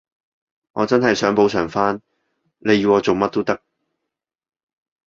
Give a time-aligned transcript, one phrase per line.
[0.71, 2.01] 我真係想補償返，
[2.57, 3.61] 你要我做乜都得